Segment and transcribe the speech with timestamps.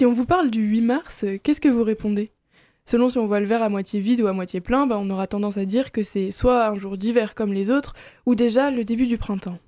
[0.00, 2.30] Si on vous parle du 8 mars, qu'est-ce que vous répondez?
[2.86, 5.10] Selon si on voit le verre à moitié vide ou à moitié plein, bah, on
[5.10, 7.92] aura tendance à dire que c'est soit un jour d'hiver comme les autres,
[8.24, 9.58] ou déjà le début du printemps.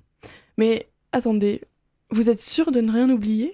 [0.57, 1.61] Mais attendez,
[2.09, 3.53] vous êtes sûr de ne rien oublier?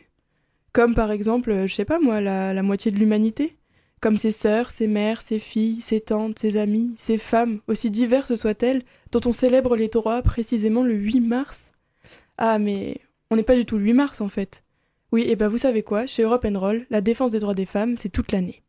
[0.72, 3.58] Comme par exemple, je sais pas moi, la, la moitié de l'humanité?
[4.00, 8.36] Comme ses sœurs, ses mères, ses filles, ses tantes, ses amies, ses femmes, aussi diverses
[8.36, 11.74] soient-elles, dont on célèbre les droits précisément le 8 mars?
[12.38, 13.02] Ah mais
[13.32, 14.64] on n'est pas du tout le 8 mars en fait.
[15.12, 17.98] Oui, et ben vous savez quoi, chez Europe Roll, la défense des droits des femmes,
[17.98, 18.62] c'est toute l'année.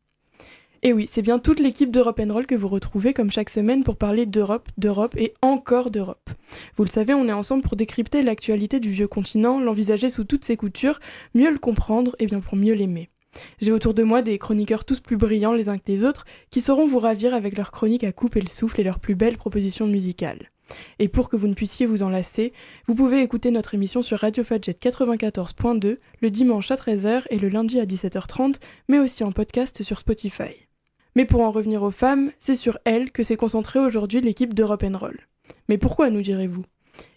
[0.82, 3.96] Et oui, c'est bien toute l'équipe d'Europe Roll que vous retrouvez comme chaque semaine pour
[3.96, 6.30] parler d'Europe, d'Europe et encore d'Europe.
[6.76, 10.46] Vous le savez, on est ensemble pour décrypter l'actualité du vieux continent, l'envisager sous toutes
[10.46, 10.98] ses coutures,
[11.34, 13.10] mieux le comprendre et bien pour mieux l'aimer.
[13.60, 16.62] J'ai autour de moi des chroniqueurs tous plus brillants les uns que les autres qui
[16.62, 19.86] sauront vous ravir avec leurs chroniques à couper le souffle et leurs plus belles propositions
[19.86, 20.50] musicales.
[20.98, 22.52] Et pour que vous ne puissiez vous en lasser,
[22.86, 27.48] vous pouvez écouter notre émission sur Radio Fadjet 94.2 le dimanche à 13h et le
[27.48, 28.56] lundi à 17h30,
[28.88, 30.68] mais aussi en podcast sur Spotify.
[31.16, 34.84] Mais pour en revenir aux femmes, c'est sur elles que s'est concentrée aujourd'hui l'équipe d'Europe
[34.94, 35.18] Roll.
[35.68, 36.64] Mais pourquoi, nous direz-vous?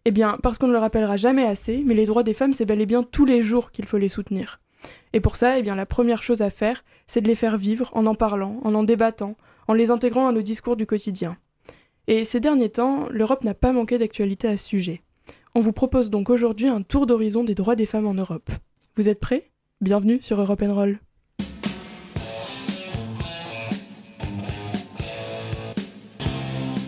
[0.06, 2.66] Eh bien, parce qu'on ne le rappellera jamais assez, mais les droits des femmes, c'est
[2.66, 4.60] bel et bien tous les jours qu'il faut les soutenir.
[5.14, 7.90] Et pour ça, eh bien, la première chose à faire, c'est de les faire vivre
[7.94, 9.36] en en parlant, en en débattant,
[9.67, 11.38] en les intégrant à nos discours du quotidien.
[12.09, 15.02] Et ces derniers temps, l'Europe n'a pas manqué d'actualité à ce sujet.
[15.56, 18.50] On vous propose donc aujourd'hui un tour d'horizon des droits des femmes en Europe.
[18.98, 19.52] Vous êtes prêts?
[19.80, 21.00] Bienvenue sur Europe Roll.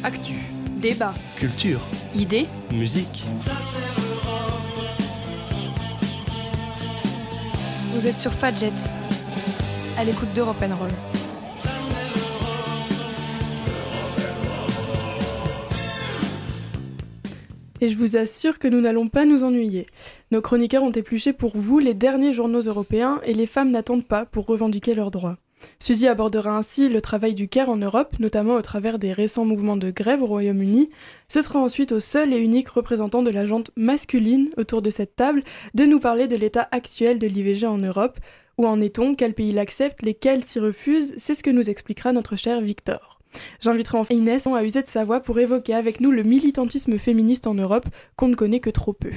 [0.04, 0.34] Actu,
[0.82, 1.80] débat, culture,
[2.14, 3.24] idées, musique.
[7.94, 8.74] Vous êtes sur Fadjet,
[9.98, 11.15] à l'écoute d'Europe Roll.
[17.86, 19.86] Et je vous assure que nous n'allons pas nous ennuyer.
[20.32, 24.26] Nos chroniqueurs ont épluché pour vous les derniers journaux européens et les femmes n'attendent pas
[24.26, 25.38] pour revendiquer leurs droits.
[25.80, 29.78] Suzy abordera ainsi le travail du CARE en Europe, notamment au travers des récents mouvements
[29.78, 30.90] de grève au Royaume-Uni.
[31.28, 35.16] Ce sera ensuite au seul et unique représentant de la jante masculine autour de cette
[35.16, 35.44] table
[35.76, 38.18] de nous parler de l'état actuel de l'IVG en Europe.
[38.58, 39.14] Où en est-on?
[39.14, 40.02] Quels pays l'acceptent?
[40.02, 41.14] Lesquels s'y refusent?
[41.20, 43.15] C'est ce que nous expliquera notre cher Victor.
[43.60, 47.48] J'inviterai enfin Inès à user de sa voix pour évoquer avec nous le militantisme féministe
[47.48, 47.86] en Europe
[48.16, 49.12] qu'on ne connaît que trop peu.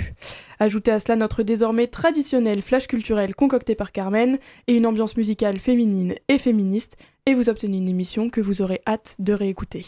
[0.58, 5.58] Ajoutez à cela notre désormais traditionnel flash culturel concocté par Carmen et une ambiance musicale
[5.58, 6.96] féminine et féministe,
[7.26, 9.84] et vous obtenez une émission que vous aurez hâte de réécouter.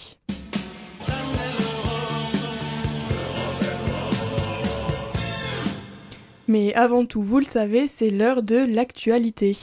[6.51, 9.57] Mais avant tout, vous le savez, c'est l'heure de l'actualité.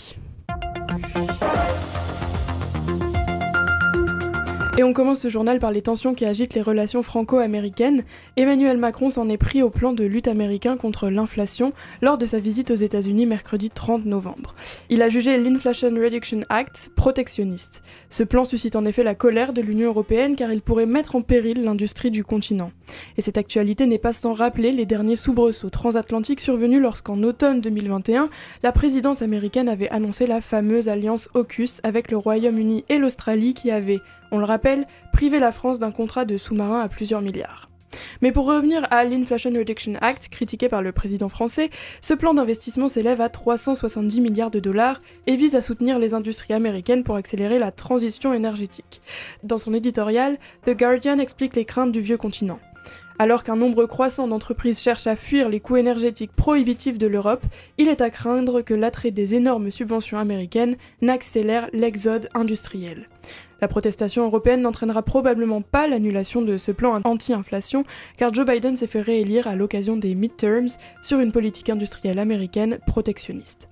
[4.79, 8.03] Et on commence ce journal par les tensions qui agitent les relations franco-américaines.
[8.35, 11.73] Emmanuel Macron s'en est pris au plan de lutte américain contre l'inflation
[12.03, 14.53] lors de sa visite aux États-Unis mercredi 30 novembre.
[14.91, 17.81] Il a jugé l'Inflation Reduction Act protectionniste.
[18.11, 21.23] Ce plan suscite en effet la colère de l'Union européenne car il pourrait mettre en
[21.23, 22.71] péril l'industrie du continent.
[23.17, 28.29] Et cette actualité n'est pas sans rappeler les derniers soubresauts transatlantiques survenus lorsqu'en automne 2021,
[28.61, 33.71] la présidence américaine avait annoncé la fameuse alliance AUKUS avec le Royaume-Uni et l'Australie qui
[33.71, 34.01] avait
[34.31, 37.69] on le rappelle, priver la France d'un contrat de sous-marin à plusieurs milliards.
[38.21, 41.69] Mais pour revenir à l'Inflation Reduction Act, critiqué par le président français,
[42.01, 46.53] ce plan d'investissement s'élève à 370 milliards de dollars et vise à soutenir les industries
[46.53, 49.01] américaines pour accélérer la transition énergétique.
[49.43, 52.59] Dans son éditorial, The Guardian explique les craintes du vieux continent.
[53.19, 57.43] Alors qu'un nombre croissant d'entreprises cherchent à fuir les coûts énergétiques prohibitifs de l'Europe,
[57.79, 63.09] il est à craindre que l'attrait des énormes subventions américaines n'accélère l'exode industriel.
[63.61, 67.83] La protestation européenne n'entraînera probablement pas l'annulation de ce plan anti-inflation,
[68.17, 70.69] car Joe Biden s'est fait réélire à l'occasion des midterms
[71.01, 73.69] sur une politique industrielle américaine protectionniste.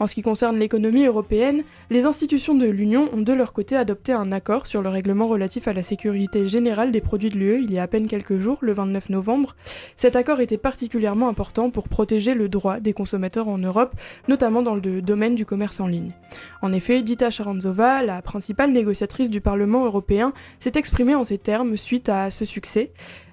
[0.00, 4.12] En ce qui concerne l'économie européenne, les institutions de l'Union ont de leur côté adopté
[4.12, 7.72] un accord sur le règlement relatif à la sécurité générale des produits de l'UE il
[7.72, 9.54] y a à peine quelques jours, le 29 novembre.
[9.96, 13.94] Cet accord était particulièrement important pour protéger le droit des consommateurs en Europe,
[14.28, 16.12] notamment dans le domaine du commerce en ligne.
[16.62, 21.76] En effet, Dita Charanzova, la principale négociatrice du Parlement européen, s'est exprimée en ces termes
[21.76, 22.92] suite à ce succès.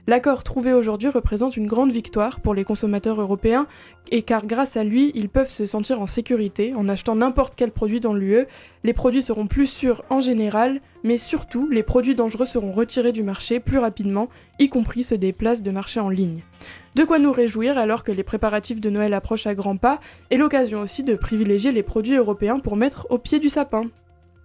[0.09, 3.67] L'accord trouvé aujourd'hui représente une grande victoire pour les consommateurs européens
[4.09, 7.69] et car grâce à lui, ils peuvent se sentir en sécurité en achetant n'importe quel
[7.69, 8.47] produit dans l'UE.
[8.83, 13.21] Les produits seront plus sûrs en général, mais surtout, les produits dangereux seront retirés du
[13.21, 16.41] marché plus rapidement, y compris ceux des places de marché en ligne.
[16.95, 19.99] De quoi nous réjouir alors que les préparatifs de Noël approchent à grands pas,
[20.31, 23.83] et l'occasion aussi de privilégier les produits européens pour mettre au pied du sapin.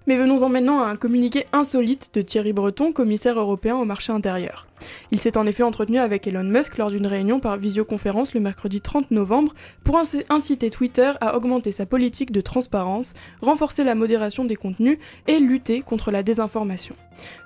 [0.07, 4.67] Mais venons-en maintenant à un communiqué insolite de Thierry Breton, commissaire européen au marché intérieur.
[5.11, 8.83] Il s'est en effet entretenu avec Elon Musk lors d'une réunion par visioconférence le mercredi
[8.83, 9.99] 30 novembre pour
[10.29, 15.81] inciter Twitter à augmenter sa politique de transparence, renforcer la modération des contenus et lutter
[15.81, 16.97] contre la désinformation.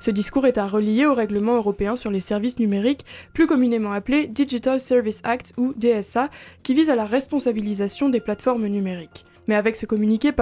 [0.00, 3.04] Ce discours est à relier au règlement européen sur les services numériques,
[3.34, 6.28] plus communément appelé Digital Service Act ou DSA,
[6.64, 9.24] qui vise à la responsabilisation des plateformes numériques.
[9.48, 10.32] Mais avec ce communiqué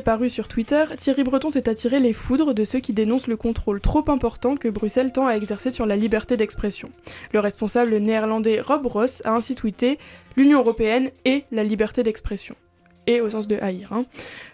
[0.00, 3.80] paru sur Twitter, Thierry Breton s'est attiré les foudres de ceux qui dénoncent le contrôle
[3.80, 6.90] trop important que Bruxelles tend à exercer sur la liberté d'expression.
[7.32, 9.98] Le responsable néerlandais Rob Ross a ainsi tweeté
[10.36, 12.56] L'Union européenne et la liberté d'expression
[13.06, 13.92] et au sens de haïr.
[13.92, 14.04] Hein.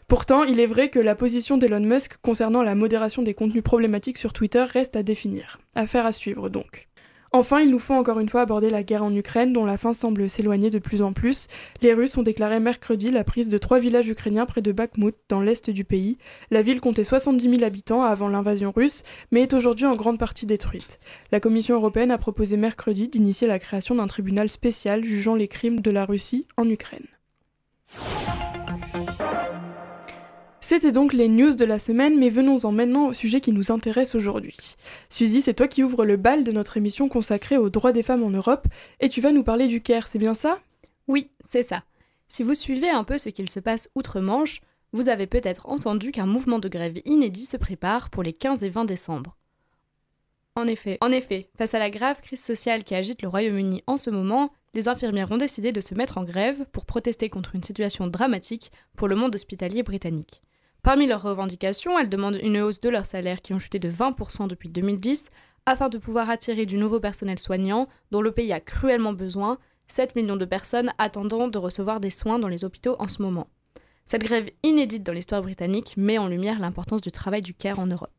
[0.08, 4.19] Pourtant, il est vrai que la position d'Elon Musk concernant la modération des contenus problématiques
[4.19, 5.58] sur Twitter reste à définir.
[5.75, 6.88] Affaire à suivre donc.
[7.34, 9.94] Enfin, il nous faut encore une fois aborder la guerre en Ukraine, dont la fin
[9.94, 11.46] semble s'éloigner de plus en plus.
[11.81, 15.40] Les Russes ont déclaré mercredi la prise de trois villages ukrainiens près de Bakhmut, dans
[15.40, 16.19] l'est du pays.
[16.50, 20.44] La ville comptait 70 000 habitants avant l'invasion russe, mais est aujourd'hui en grande partie
[20.44, 21.00] détruite.
[21.31, 25.81] La Commission européenne a proposé mercredi d'initier la création d'un tribunal spécial jugeant les crimes
[25.81, 27.06] de la Russie en Ukraine.
[30.72, 34.14] C'était donc les news de la semaine, mais venons-en maintenant au sujet qui nous intéresse
[34.14, 34.56] aujourd'hui.
[35.10, 38.22] Suzy, c'est toi qui ouvres le bal de notre émission consacrée aux droits des femmes
[38.22, 38.66] en Europe,
[38.98, 40.58] et tu vas nous parler du Caire, c'est bien ça?
[41.08, 41.84] Oui, c'est ça.
[42.26, 44.62] Si vous suivez un peu ce qu'il se passe outre-Manche,
[44.94, 48.70] vous avez peut-être entendu qu'un mouvement de grève inédit se prépare pour les 15 et
[48.70, 49.36] 20 décembre.
[50.56, 53.98] En effet, en effet, face à la grave crise sociale qui agite le Royaume-Uni en
[53.98, 57.62] ce moment, les infirmières ont décidé de se mettre en grève pour protester contre une
[57.62, 60.40] situation dramatique pour le monde hospitalier britannique.
[60.82, 64.49] Parmi leurs revendications, elles demandent une hausse de leurs salaires qui ont chuté de 20%
[64.49, 65.31] depuis 2010
[65.64, 70.17] afin de pouvoir attirer du nouveau personnel soignant dont le pays a cruellement besoin, 7
[70.17, 73.46] millions de personnes attendant de recevoir des soins dans les hôpitaux en ce moment.
[74.05, 77.87] Cette grève inédite dans l'histoire britannique met en lumière l'importance du travail du CARE en
[77.87, 78.11] Europe.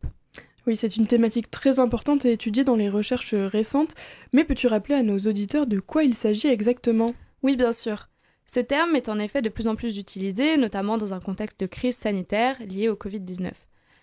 [0.66, 3.94] Oui, c'est une thématique très importante et étudiée dans les recherches récentes,
[4.32, 7.14] mais peux-tu rappeler à nos auditeurs de quoi il s'agit exactement?
[7.42, 8.08] Oui, bien sûr.
[8.46, 11.66] Ce terme est en effet de plus en plus utilisé, notamment dans un contexte de
[11.66, 13.52] crise sanitaire liée au Covid-19.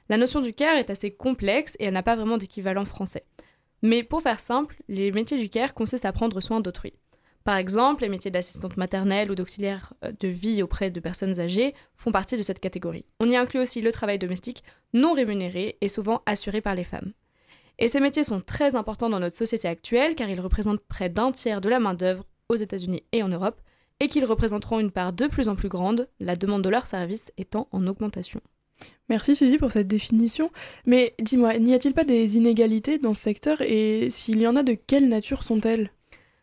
[0.09, 3.25] La notion du care est assez complexe et elle n'a pas vraiment d'équivalent français.
[3.83, 6.95] Mais pour faire simple, les métiers du care consistent à prendre soin d'autrui.
[7.45, 11.75] Par exemple, les métiers d'assistante maternelle ou d'auxiliaire euh, de vie auprès de personnes âgées
[11.97, 13.07] font partie de cette catégorie.
[13.19, 14.63] On y inclut aussi le travail domestique
[14.93, 17.13] non rémunéré et souvent assuré par les femmes.
[17.79, 21.33] Et ces métiers sont très importants dans notre société actuelle car ils représentent près d'un
[21.33, 23.61] tiers de la main-d'œuvre aux États-Unis et en Europe,
[24.00, 27.31] et qu'ils représenteront une part de plus en plus grande, la demande de leurs services
[27.37, 28.41] étant en augmentation.
[29.08, 30.50] Merci Suzy pour cette définition.
[30.87, 34.62] Mais dis-moi, n'y a-t-il pas des inégalités dans ce secteur et s'il y en a,
[34.62, 35.91] de quelle nature sont-elles?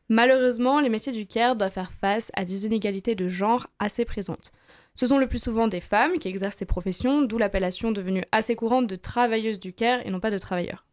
[0.10, 4.52] Malheureusement, les métiers du care doivent faire face à des inégalités de genre assez présentes.
[4.96, 8.56] Ce sont le plus souvent des femmes qui exercent ces professions, d'où l'appellation devenue assez
[8.56, 10.86] courante de travailleuses du care et non pas de travailleurs.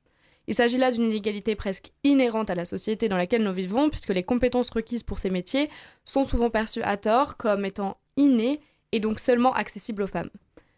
[0.47, 4.11] Il s'agit là d'une inégalité presque inhérente à la société dans laquelle nous vivons, puisque
[4.11, 5.71] les compétences requises pour ces métiers
[6.05, 8.61] sont souvent perçues à tort comme étant innées
[8.93, 10.31] et donc seulement accessibles aux femmes.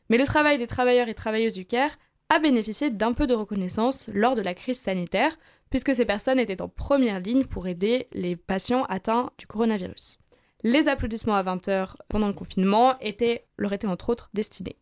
[0.08, 1.96] Mais le travail des travailleurs et travailleuses du CARE
[2.28, 5.36] a bénéficié d'un peu de reconnaissance lors de la crise sanitaire,
[5.70, 10.18] puisque ces personnes étaient en première ligne pour aider les patients atteints du coronavirus.
[10.62, 14.76] Les applaudissements à 20h pendant le confinement étaient, leur étaient entre autres destinés.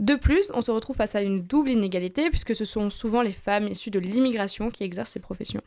[0.00, 3.32] De plus, on se retrouve face à une double inégalité puisque ce sont souvent les
[3.32, 5.60] femmes issues de l'immigration qui exercent ces professions.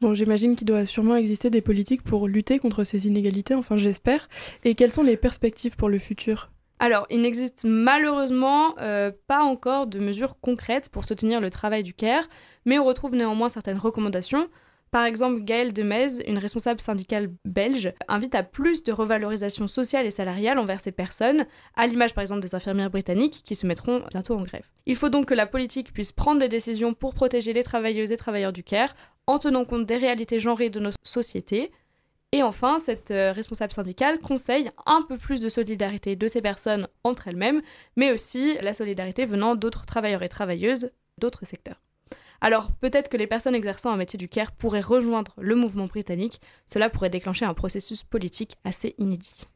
[0.00, 4.28] Bon, j'imagine qu'il doit sûrement exister des politiques pour lutter contre ces inégalités, enfin j'espère.
[4.64, 6.50] Et quelles sont les perspectives pour le futur?
[6.80, 11.94] Alors, il n'existe malheureusement euh, pas encore de mesures concrètes pour soutenir le travail du
[11.94, 12.24] CARE,
[12.64, 14.48] mais on retrouve néanmoins certaines recommandations.
[14.94, 20.12] Par exemple, Gaëlle Demez, une responsable syndicale belge, invite à plus de revalorisation sociale et
[20.12, 24.36] salariale envers ces personnes, à l'image par exemple des infirmières britanniques qui se mettront bientôt
[24.36, 24.70] en grève.
[24.86, 28.16] Il faut donc que la politique puisse prendre des décisions pour protéger les travailleuses et
[28.16, 28.94] travailleurs du CARE
[29.26, 31.72] en tenant compte des réalités genrées de nos sociétés.
[32.30, 36.86] Et enfin, cette euh, responsable syndicale conseille un peu plus de solidarité de ces personnes
[37.02, 37.62] entre elles-mêmes,
[37.96, 41.83] mais aussi la solidarité venant d'autres travailleurs et travailleuses d'autres secteurs.
[42.44, 46.42] Alors peut-être que les personnes exerçant un métier du care pourraient rejoindre le mouvement britannique,
[46.66, 49.46] cela pourrait déclencher un processus politique assez inédit.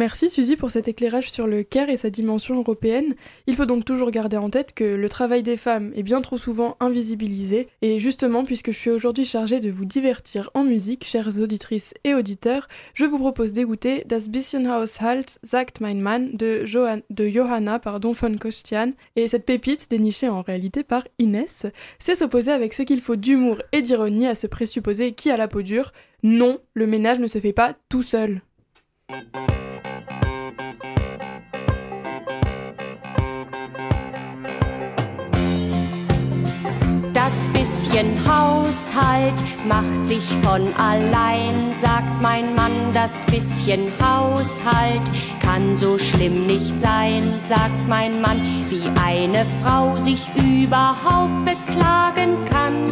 [0.00, 3.14] Merci Suzy pour cet éclairage sur le CARE et sa dimension européenne.
[3.46, 6.38] Il faut donc toujours garder en tête que le travail des femmes est bien trop
[6.38, 11.38] souvent invisibilisé et justement puisque je suis aujourd'hui chargée de vous divertir en musique, chères
[11.38, 16.64] auditrices et auditeurs, je vous propose d'écouter Das bisschen Haushalt sagt mein Mann de,
[17.10, 21.66] de Johanna pardon, von Kostian et cette pépite dénichée en réalité par Inès,
[21.98, 25.46] c'est s'opposer avec ce qu'il faut d'humour et d'ironie à se présupposer qui a la
[25.46, 25.92] peau dure.
[26.22, 28.40] Non, le ménage ne se fait pas tout seul.
[38.24, 39.34] Haushalt
[39.66, 42.72] macht sich von allein, sagt mein Mann.
[42.94, 45.02] Das bisschen Haushalt
[45.40, 48.38] kann so schlimm nicht sein, sagt mein Mann.
[48.68, 52.86] Wie eine Frau sich überhaupt beklagen kann,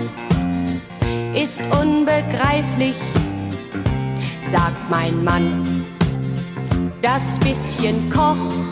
[1.34, 2.96] ist unbegreiflich,
[4.42, 5.86] sagt mein Mann.
[7.02, 8.67] Das bisschen Kochen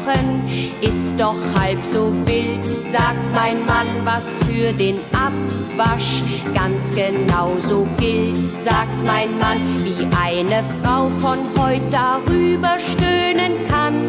[0.80, 6.22] ist doch halb so wild, sagt mein Mann, was für den Abwasch
[6.54, 14.04] ganz genauso gilt, sagt mein Mann, wie eine Frau von heute darüber stöhnen kann,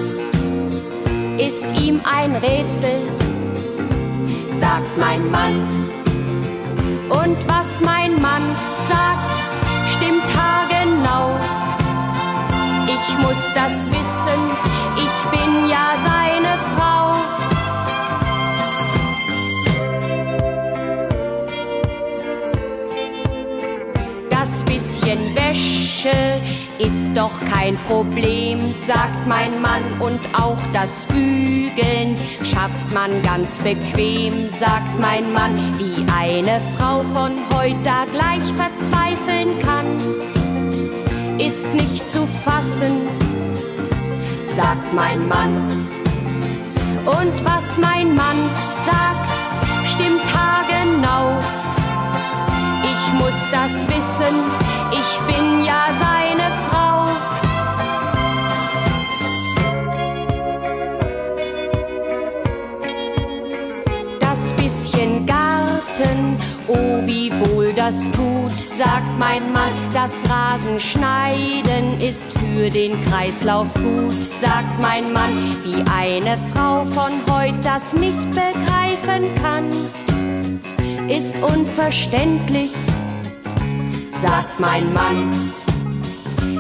[1.40, 3.02] ist ihm ein Rätsel,
[4.52, 5.88] sagt mein Mann.
[7.10, 8.44] Und was mein Mann
[8.88, 9.32] sagt,
[9.96, 11.40] stimmt haargenau.
[12.86, 14.07] Ich muss das wissen,
[26.80, 29.82] ist doch kein Problem, sagt mein Mann.
[30.00, 35.58] Und auch das Bügeln schafft man ganz bequem, sagt mein Mann.
[35.78, 39.88] Wie eine Frau von heute gleich verzweifeln kann,
[41.40, 43.08] ist nicht zu fassen,
[44.56, 45.88] sagt mein Mann.
[47.06, 48.38] Und was mein Mann
[48.86, 49.30] sagt,
[49.96, 51.40] stimmt haargenau.
[52.84, 54.36] Ich muss das wissen,
[54.92, 56.37] ich bin ja seine
[67.88, 69.72] das tut, sagt mein Mann.
[69.94, 75.56] Das Rasenschneiden ist für den Kreislauf gut, sagt mein Mann.
[75.64, 79.70] Wie eine Frau von heute das nicht begreifen kann,
[81.10, 82.72] ist unverständlich,
[84.22, 85.52] sagt mein Mann.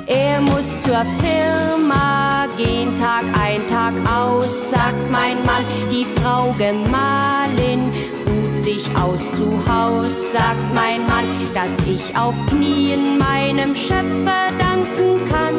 [0.06, 5.66] Er muss zur Firma gehen, Tag ein, Tag aus, sagt mein Mann.
[5.92, 7.92] Die Frau Gemahlin
[8.68, 15.56] sich aus zu Haus, sagt mein Mann, dass ich auf Knien meinem Schöpfer danken kann.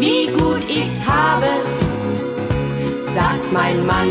[0.00, 1.46] Wie gut ich's habe,
[3.06, 4.10] sagt mein Mann,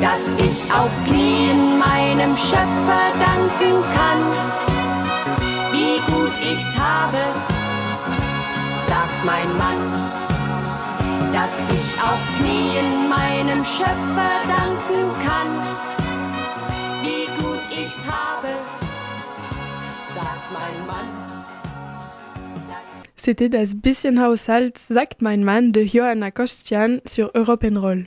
[0.00, 4.22] dass ich auf Knien meinem Schöpfer danken kann
[5.72, 7.22] wie gut ich's habe,
[8.86, 10.27] sagt mein Mann,
[11.32, 15.50] dass ich auf Knien meinem Schöpfer danken kann.
[17.02, 18.48] Wie gut ich's habe,
[20.14, 21.08] sagt mein Mann.
[23.16, 28.06] C'était Das bisschen Haushalt sagt mein Mann de Johanna Kostian sur Europe Roll.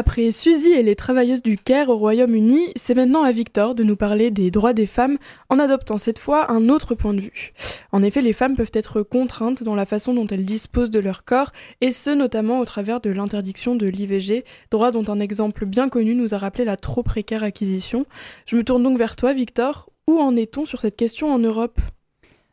[0.00, 3.96] Après Suzy et les travailleuses du Caire au Royaume-Uni, c'est maintenant à Victor de nous
[3.96, 5.18] parler des droits des femmes
[5.50, 7.52] en adoptant cette fois un autre point de vue.
[7.92, 11.26] En effet, les femmes peuvent être contraintes dans la façon dont elles disposent de leur
[11.26, 11.50] corps,
[11.82, 16.14] et ce notamment au travers de l'interdiction de l'IVG, droit dont un exemple bien connu
[16.14, 18.06] nous a rappelé la trop précaire acquisition.
[18.46, 19.90] Je me tourne donc vers toi, Victor.
[20.08, 21.78] Où en est-on sur cette question en Europe?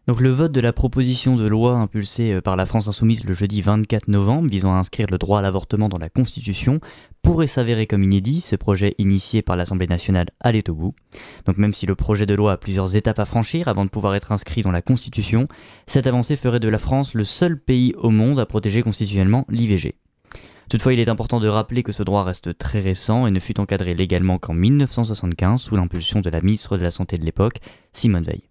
[0.08, 3.62] Donc le vote de la proposition de loi impulsée par la France insoumise le jeudi
[3.62, 6.80] 24 novembre visant à inscrire le droit à l'avortement dans la Constitution
[7.22, 10.96] pourrait s'avérer comme inédit, ce projet initié par l'Assemblée nationale allait au bout.
[11.46, 14.16] Donc même si le projet de loi a plusieurs étapes à franchir avant de pouvoir
[14.16, 15.46] être inscrit dans la Constitution,
[15.88, 19.94] cette avancée ferait de la France le seul pays au monde à protéger constitutionnellement l'IVG.
[20.70, 23.60] Toutefois, il est important de rappeler que ce droit reste très récent et ne fut
[23.60, 27.60] encadré légalement qu'en 1975 sous l'impulsion de la ministre de la Santé de l'époque,
[27.94, 28.50] Simone Veil.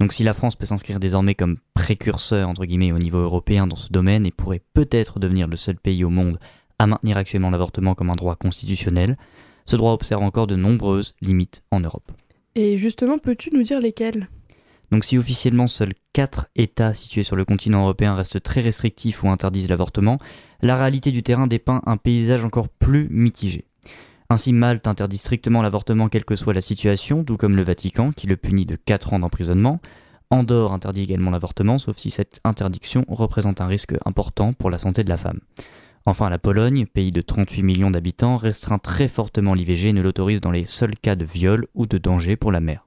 [0.00, 3.76] Donc si la France peut s'inscrire désormais comme précurseur entre guillemets au niveau européen dans
[3.76, 6.38] ce domaine et pourrait peut-être devenir le seul pays au monde
[6.78, 9.16] à maintenir actuellement l'avortement comme un droit constitutionnel,
[9.66, 12.10] ce droit observe encore de nombreuses limites en Europe.
[12.54, 14.28] Et justement, peux-tu nous dire lesquelles?
[14.90, 19.28] Donc si officiellement seuls 4 États situés sur le continent européen restent très restrictifs ou
[19.28, 20.18] interdisent l'avortement,
[20.62, 23.66] la réalité du terrain dépeint un paysage encore plus mitigé.
[24.30, 28.26] Ainsi, Malte interdit strictement l'avortement quelle que soit la situation, tout comme le Vatican, qui
[28.26, 29.78] le punit de 4 ans d'emprisonnement.
[30.28, 35.02] Andorre interdit également l'avortement, sauf si cette interdiction représente un risque important pour la santé
[35.02, 35.40] de la femme.
[36.04, 40.42] Enfin, la Pologne, pays de 38 millions d'habitants, restreint très fortement l'IVG et ne l'autorise
[40.42, 42.86] dans les seuls cas de viol ou de danger pour la mère.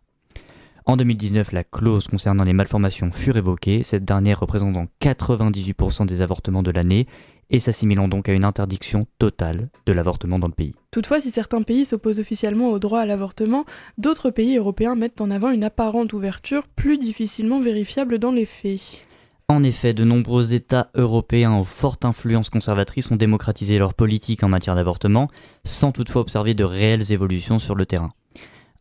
[0.86, 6.64] En 2019, la clause concernant les malformations fut révoquée, cette dernière représentant 98% des avortements
[6.64, 7.08] de l'année
[7.52, 10.74] et s'assimilant donc à une interdiction totale de l'avortement dans le pays.
[10.90, 13.66] Toutefois, si certains pays s'opposent officiellement au droit à l'avortement,
[13.98, 19.06] d'autres pays européens mettent en avant une apparente ouverture plus difficilement vérifiable dans les faits.
[19.50, 24.48] En effet, de nombreux États européens aux fortes influences conservatrices ont démocratisé leur politique en
[24.48, 25.28] matière d'avortement,
[25.66, 28.14] sans toutefois observer de réelles évolutions sur le terrain.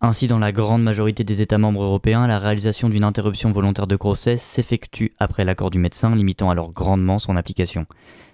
[0.01, 3.97] Ainsi, dans la grande majorité des États membres européens, la réalisation d'une interruption volontaire de
[3.97, 7.85] grossesse s'effectue après l'accord du médecin, limitant alors grandement son application.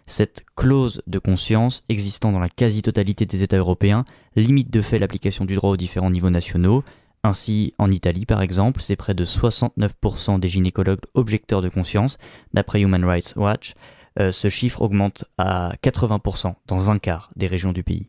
[0.06, 4.04] Cette clause de conscience, existant dans la quasi-totalité des États européens,
[4.36, 6.84] limite de fait l'application du droit aux différents niveaux nationaux,
[7.26, 12.18] ainsi, en Italie, par exemple, c'est près de 69% des gynécologues objecteurs de conscience.
[12.54, 13.74] D'après Human Rights Watch,
[14.20, 18.06] euh, ce chiffre augmente à 80% dans un quart des régions du pays.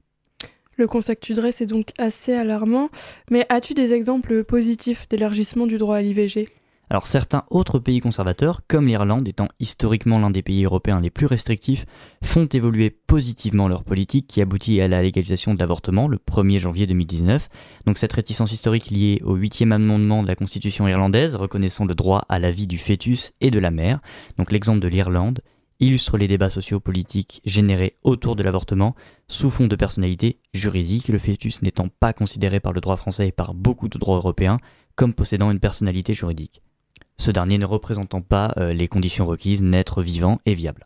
[0.75, 2.89] Le constat que tu dresses est donc assez alarmant,
[3.32, 6.50] mais as-tu des exemples positifs d'élargissement du droit à l'IVG
[6.89, 11.25] alors certains autres pays conservateurs, comme l'Irlande étant historiquement l'un des pays européens les plus
[11.25, 11.86] restrictifs,
[12.24, 16.88] font évoluer positivement leur politique qui aboutit à la légalisation de l'avortement le 1er janvier
[16.88, 17.50] 2019.
[17.86, 22.24] Donc cette réticence historique liée au 8e amendement de la Constitution irlandaise reconnaissant le droit
[22.29, 24.00] à la vie du fœtus et de la mère,
[24.38, 25.41] donc l'exemple de l'Irlande,
[25.79, 28.96] illustre les débats sociopolitiques générés autour de l'avortement
[29.27, 33.32] sous fond de personnalité juridique, le fœtus n'étant pas considéré par le droit français et
[33.32, 34.58] par beaucoup de droits européens
[34.96, 36.63] comme possédant une personnalité juridique
[37.18, 40.86] ce dernier ne représentant pas euh, les conditions requises, naître vivant et viable.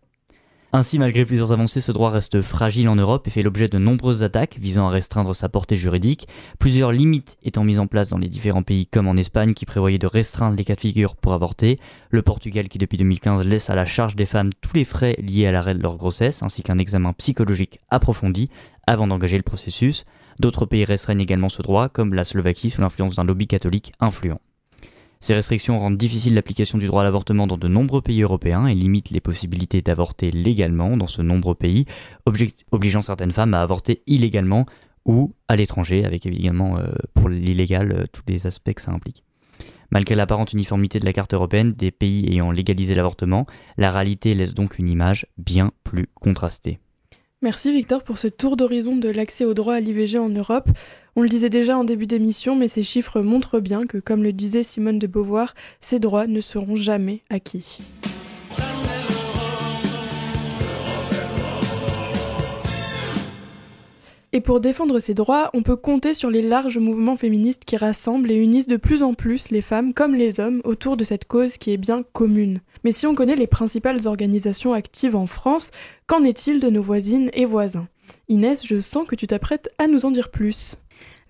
[0.74, 4.24] Ainsi, malgré plusieurs avancées, ce droit reste fragile en Europe et fait l'objet de nombreuses
[4.24, 8.30] attaques visant à restreindre sa portée juridique, plusieurs limites étant mises en place dans les
[8.30, 11.78] différents pays comme en Espagne qui prévoyait de restreindre les cas de figure pour avorter,
[12.10, 15.46] le Portugal qui depuis 2015 laisse à la charge des femmes tous les frais liés
[15.46, 18.48] à l'arrêt de leur grossesse ainsi qu'un examen psychologique approfondi
[18.88, 20.06] avant d'engager le processus,
[20.40, 24.40] d'autres pays restreignent également ce droit comme la Slovaquie sous l'influence d'un lobby catholique influent.
[25.22, 28.74] Ces restrictions rendent difficile l'application du droit à l'avortement dans de nombreux pays européens et
[28.74, 31.86] limitent les possibilités d'avorter légalement dans ce nombreux pays,
[32.72, 34.66] obligeant certaines femmes à avorter illégalement
[35.06, 39.24] ou à l'étranger, avec évidemment euh, pour l'illégal euh, tous les aspects que ça implique.
[39.92, 43.46] Malgré l'apparente uniformité de la carte européenne des pays ayant légalisé l'avortement,
[43.78, 46.80] la réalité laisse donc une image bien plus contrastée.
[47.44, 50.70] Merci Victor pour ce tour d'horizon de l'accès au droit à l'IVG en Europe.
[51.18, 54.32] On le disait déjà en début d'émission, mais ces chiffres montrent bien que, comme le
[54.32, 57.80] disait Simone de Beauvoir, ces droits ne seront jamais acquis.
[64.32, 68.32] Et pour défendre ces droits, on peut compter sur les larges mouvements féministes qui rassemblent
[68.32, 71.58] et unissent de plus en plus les femmes comme les hommes autour de cette cause
[71.58, 72.62] qui est bien commune.
[72.86, 75.72] Mais si on connaît les principales organisations actives en France,
[76.08, 77.90] qu'en est-il de nos voisines et voisins?
[78.30, 80.78] Inès, je sens que tu t'apprêtes à nous en dire plus.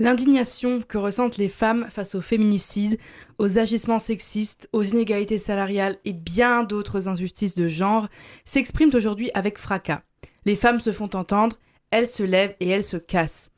[0.01, 2.97] L'indignation que ressentent les femmes face aux féminicides,
[3.37, 8.07] aux agissements sexistes, aux inégalités salariales et bien d'autres injustices de genre
[8.43, 10.01] s'expriment aujourd'hui avec fracas.
[10.45, 11.55] Les femmes se font entendre
[11.91, 13.51] elles se lèvent et elles se cassent.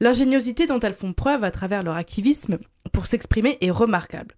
[0.00, 2.58] L'ingéniosité dont elles font preuve à travers leur activisme
[2.92, 4.34] pour s'exprimer est remarquable.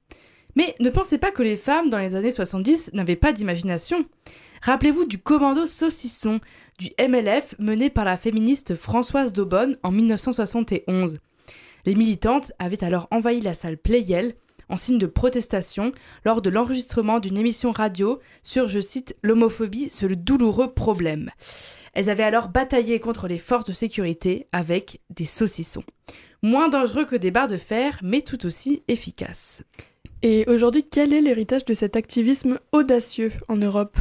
[0.54, 4.04] Mais ne pensez pas que les femmes dans les années 70 n'avaient pas d'imagination.
[4.60, 6.40] Rappelez-vous du commando saucisson
[6.78, 11.16] du MLF mené par la féministe Françoise Daubonne en 1971.
[11.84, 14.34] Les militantes avaient alors envahi la salle Playel
[14.68, 15.92] en signe de protestation
[16.24, 21.30] lors de l'enregistrement d'une émission radio sur, je cite, l'homophobie, ce douloureux problème.
[21.94, 25.84] Elles avaient alors bataillé contre les forces de sécurité avec des saucissons.
[26.42, 29.62] Moins dangereux que des barres de fer, mais tout aussi efficaces.
[30.22, 33.96] Et aujourd'hui, quel est l'héritage de cet activisme audacieux en Europe?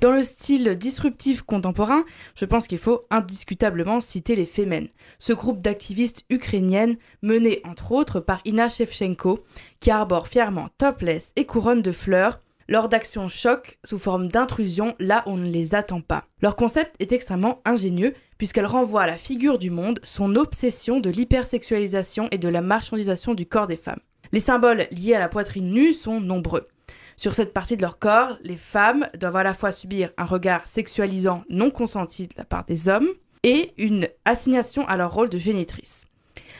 [0.00, 2.04] Dans le style disruptif contemporain,
[2.34, 4.88] je pense qu'il faut indiscutablement citer les Femen,
[5.20, 9.38] ce groupe d'activistes ukrainiennes mené entre autres par Ina Shevchenko,
[9.78, 15.22] qui arbore fièrement topless et couronne de fleurs lors d'actions choc sous forme d'intrusion là
[15.26, 16.24] où on ne les attend pas.
[16.42, 21.10] Leur concept est extrêmement ingénieux puisqu'elle renvoie à la figure du monde son obsession de
[21.10, 24.00] l'hypersexualisation et de la marchandisation du corps des femmes.
[24.32, 26.68] Les symboles liés à la poitrine nue sont nombreux.
[27.16, 30.66] Sur cette partie de leur corps, les femmes doivent à la fois subir un regard
[30.66, 33.08] sexualisant non consenti de la part des hommes
[33.42, 36.04] et une assignation à leur rôle de génitrice.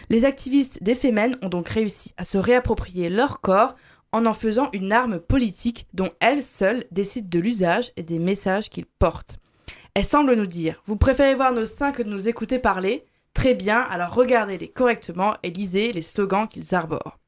[0.08, 3.74] Les activistes des Femen ont donc réussi à se réapproprier leur corps
[4.12, 8.68] en en faisant une arme politique dont elles seules décident de l'usage et des messages
[8.68, 9.38] qu'ils portent.
[9.94, 13.04] Elles semblent nous dire Vous préférez voir nos seins que de nous écouter parler?
[13.34, 17.19] Très bien, alors regardez-les correctement et lisez les slogans qu'ils arborent.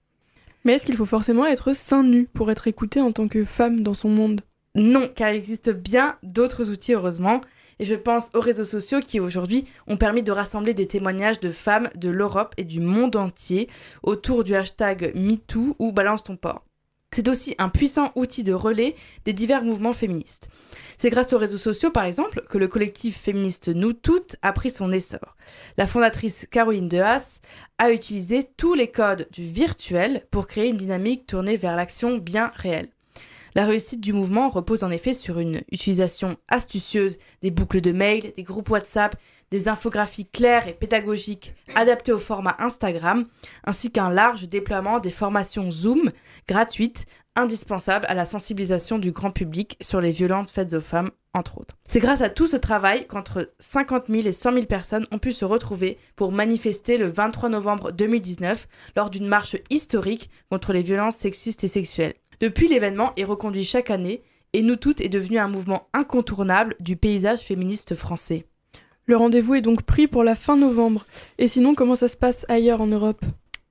[0.65, 3.81] Mais est-ce qu'il faut forcément être seins nu pour être écouté en tant que femme
[3.81, 4.41] dans son monde?
[4.75, 7.41] Non, car il existe bien d'autres outils, heureusement.
[7.79, 11.51] Et je pense aux réseaux sociaux qui aujourd'hui ont permis de rassembler des témoignages de
[11.51, 13.69] femmes de l'Europe et du monde entier
[14.03, 16.65] autour du hashtag MeToo ou Balance ton port.
[17.13, 18.95] C'est aussi un puissant outil de relais
[19.25, 20.49] des divers mouvements féministes.
[20.97, 24.71] C'est grâce aux réseaux sociaux, par exemple, que le collectif féministe Nous Toutes a pris
[24.71, 25.37] son essor.
[25.77, 27.41] La fondatrice Caroline Haas
[27.79, 32.51] a utilisé tous les codes du virtuel pour créer une dynamique tournée vers l'action bien
[32.55, 32.89] réelle.
[33.55, 38.33] La réussite du mouvement repose en effet sur une utilisation astucieuse des boucles de mail,
[38.35, 39.15] des groupes WhatsApp,
[39.53, 43.27] des infographies claires et pédagogiques adaptées au format Instagram,
[43.65, 46.11] ainsi qu'un large déploiement des formations Zoom
[46.49, 47.05] gratuites
[47.37, 51.77] indispensables à la sensibilisation du grand public sur les violences faites aux femmes, entre autres.
[51.87, 55.33] C'est grâce à tout ce travail qu'entre 50 000 et 100 000 personnes ont pu
[55.33, 61.17] se retrouver pour manifester le 23 novembre 2019 lors d'une marche historique contre les violences
[61.17, 62.15] sexistes et sexuelles.
[62.41, 64.23] Depuis, l'événement est reconduit chaque année
[64.55, 68.47] et Nous Toutes est devenu un mouvement incontournable du paysage féministe français.
[69.07, 71.07] Le rendez-vous est donc pris pour la fin novembre.
[71.39, 73.25] Et sinon, comment ça se passe ailleurs en Europe?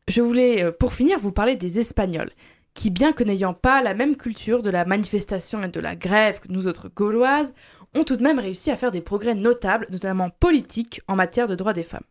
[0.09, 2.31] Je voulais, euh, pour finir, vous parler des Espagnols,
[2.73, 6.41] qui, bien que n'ayant pas la même culture de la manifestation et de la grève
[6.41, 7.53] que nous autres Gauloises,
[7.95, 11.55] ont tout de même réussi à faire des progrès notables, notamment politiques, en matière de
[11.55, 12.03] droits des femmes.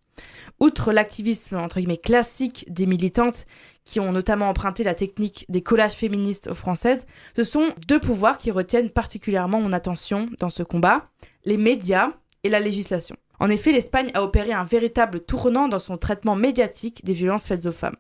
[0.59, 3.45] Outre l'activisme entre guillemets classique des militantes
[3.85, 7.07] qui ont notamment emprunté la technique des collages féministes françaises,
[7.37, 11.09] ce sont deux pouvoirs qui retiennent particulièrement mon attention dans ce combat,
[11.45, 12.13] les médias
[12.45, 13.17] et la législation.
[13.39, 17.67] En effet, l'Espagne a opéré un véritable tournant dans son traitement médiatique des violences faites
[17.67, 17.97] aux femmes.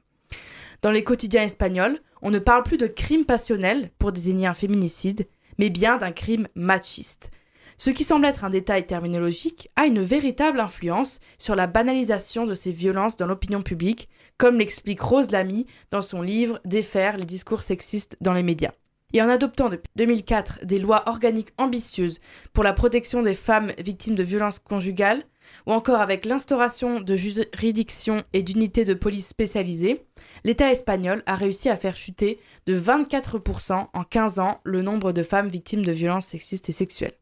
[0.83, 5.27] Dans les quotidiens espagnols, on ne parle plus de crime passionnel pour désigner un féminicide,
[5.59, 7.31] mais bien d'un crime machiste.
[7.79, 12.55] Ce qui semble être un détail terminologique a une véritable influence sur la banalisation de
[12.55, 17.63] ces violences dans l'opinion publique, comme l'explique Rose Lamy dans son livre Défaire les discours
[17.63, 18.73] sexistes dans les médias.
[19.13, 22.21] Et en adoptant depuis 2004 des lois organiques ambitieuses
[22.53, 25.25] pour la protection des femmes victimes de violences conjugales,
[25.67, 30.05] ou encore avec l'instauration de juridictions et d'unités de police spécialisées,
[30.45, 35.23] l'État espagnol a réussi à faire chuter de 24% en 15 ans le nombre de
[35.23, 37.17] femmes victimes de violences sexistes et sexuelles.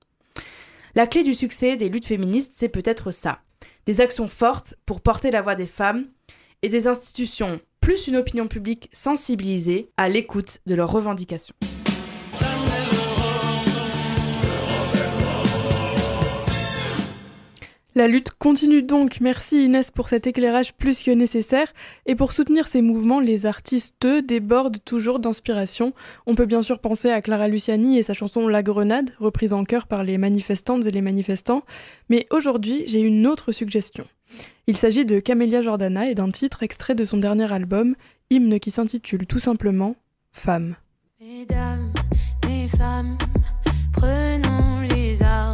[0.94, 3.40] La clé du succès des luttes féministes, c'est peut-être ça.
[3.87, 6.07] Des actions fortes pour porter la voix des femmes
[6.62, 11.55] et des institutions plus une opinion publique sensibilisée à l'écoute de leurs revendications.
[17.98, 19.20] La lutte continue donc.
[19.20, 21.66] Merci Inès pour cet éclairage plus que nécessaire.
[22.07, 25.92] Et pour soutenir ces mouvements, les artistes, eux, débordent toujours d'inspiration.
[26.24, 29.64] On peut bien sûr penser à Clara Luciani et sa chanson La Grenade, reprise en
[29.64, 31.64] chœur par les manifestantes et les manifestants.
[32.09, 34.07] Mais aujourd'hui, j'ai une autre suggestion.
[34.68, 37.96] Il s'agit de Camélia Jordana et d'un titre extrait de son dernier album,
[38.31, 39.96] hymne qui s'intitule tout simplement
[41.20, 41.46] mes
[43.93, 45.47] prenons les armes.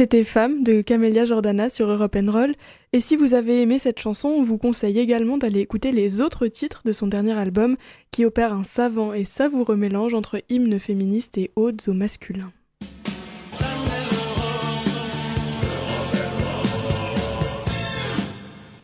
[0.00, 2.54] C'était Femme de Camélia Jordana sur Europe Roll.
[2.94, 6.46] Et si vous avez aimé cette chanson, on vous conseille également d'aller écouter les autres
[6.46, 7.76] titres de son dernier album
[8.10, 12.50] qui opère un savant et savoureux mélange entre hymnes féministes et odes au masculin.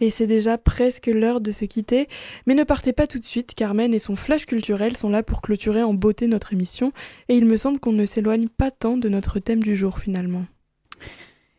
[0.03, 2.09] Et c'est déjà presque l'heure de se quitter,
[2.47, 5.41] mais ne partez pas tout de suite, Carmen et son flash culturel sont là pour
[5.41, 6.93] clôturer en beauté notre émission,
[7.31, 10.45] et il me semble qu'on ne s'éloigne pas tant de notre thème du jour finalement.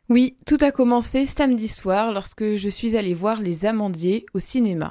[0.09, 4.89] Oui, tout a commencé samedi soir lorsque je suis allée voir Les Amandiers au cinéma.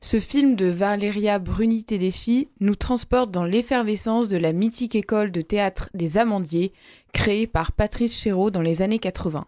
[0.00, 5.40] Ce film de Valeria Bruni Tedeschi nous transporte dans l'effervescence de la mythique école de
[5.40, 6.72] théâtre des Amandiers,
[7.12, 9.44] créée par Patrice Chéreau dans les années 80.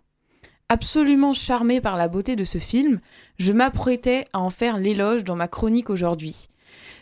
[0.68, 2.98] Absolument charmée par la beauté de ce film,
[3.38, 6.48] je m'apprêtais à en faire l'éloge dans ma chronique aujourd'hui.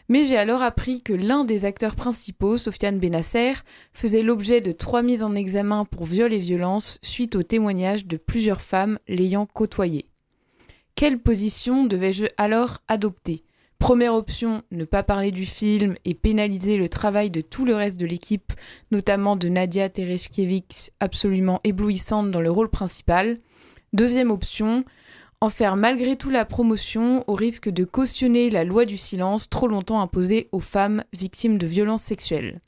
[0.08, 3.54] Mais j'ai alors appris que l'un des acteurs principaux, Sofiane Benasser,
[3.92, 8.16] faisait l'objet de trois mises en examen pour viol et violence suite au témoignage de
[8.16, 10.06] plusieurs femmes l'ayant côtoyé.
[10.94, 13.44] Quelle position devais-je alors adopter?
[13.78, 17.98] Première option, ne pas parler du film et pénaliser le travail de tout le reste
[17.98, 18.52] de l'équipe,
[18.92, 23.38] notamment de Nadia Tereshkiewicz, absolument éblouissante dans le rôle principal.
[23.92, 24.84] Deuxième option,
[25.42, 29.66] en faire malgré tout la promotion au risque de cautionner la loi du silence trop
[29.66, 32.60] longtemps imposée aux femmes victimes de violences sexuelles.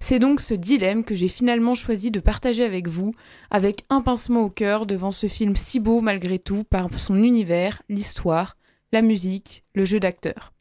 [0.00, 3.12] C'est donc ce dilemme que j'ai finalement choisi de partager avec vous,
[3.50, 7.82] avec un pincement au cœur devant ce film si beau malgré tout par son univers,
[7.90, 8.56] l'histoire,
[8.90, 10.54] la musique, le jeu d'acteur.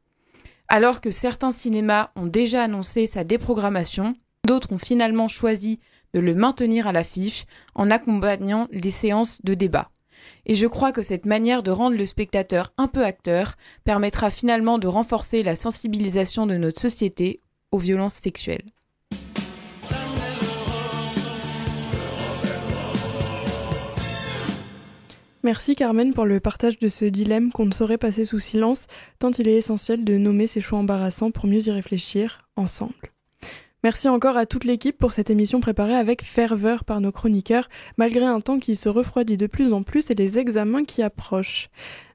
[0.67, 5.79] Alors que certains cinémas ont déjà annoncé sa déprogrammation, d'autres ont finalement choisi
[6.13, 9.91] de le maintenir à l'affiche en accompagnant les séances de débat.
[10.45, 14.77] Et je crois que cette manière de rendre le spectateur un peu acteur permettra finalement
[14.77, 17.39] de renforcer la sensibilisation de notre société
[17.71, 18.65] aux violences sexuelles.
[25.43, 28.87] Merci Carmen pour le partage de ce dilemme qu'on ne saurait passer sous silence,
[29.17, 33.16] tant il est essentiel de nommer ces choix embarrassants pour mieux y réfléchir ensemble.
[33.83, 38.25] Merci encore à toute l'équipe pour cette émission préparée avec ferveur par nos chroniqueurs, malgré
[38.25, 41.69] un temps qui se refroidit de plus en plus et les examens qui approchent.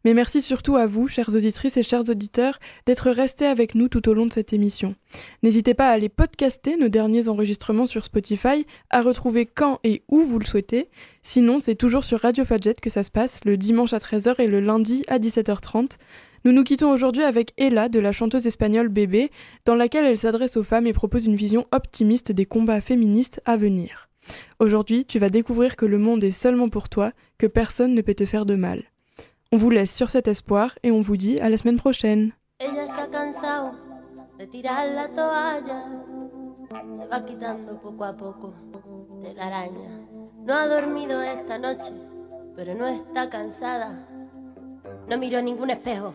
[0.05, 4.09] Mais merci surtout à vous, chères auditrices et chers auditeurs, d'être restés avec nous tout
[4.09, 4.97] au long de cette émission.
[5.45, 10.23] N'hésitez pas à aller podcaster nos derniers enregistrements sur Spotify, à retrouver quand et où
[10.23, 10.91] vous le souhaitez.
[11.23, 14.49] Sinon, c'est toujours sur Radio Fadjet que ça se passe, le dimanche à 13h et
[14.49, 15.99] le lundi à 17h30.
[16.45, 19.31] Nous nous quittons aujourd'hui avec Ella de la chanteuse espagnole Bébé,
[19.65, 23.57] dans laquelle elle s'adresse aux femmes et propose une vision optimiste des combats féministes à
[23.57, 24.09] venir.
[24.59, 28.15] Aujourd'hui, tu vas découvrir que le monde est seulement pour toi, que personne ne peut
[28.15, 28.83] te faire de mal.
[29.53, 32.33] On vous laisse sur cet espoir et on vous dit à la semaine prochaine.
[32.59, 32.87] Ella
[34.39, 34.63] de
[34.97, 35.85] la toalla.
[36.97, 37.37] Se va de
[39.37, 39.91] la araña.
[41.59, 41.93] Noche,
[45.71, 46.15] espejo,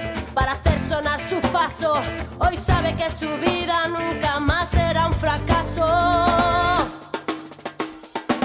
[1.53, 5.83] Hoy sabe que su vida nunca más será un fracaso.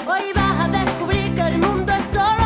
[0.08, 2.45] Hoy vas a descubrir que el mundo es solo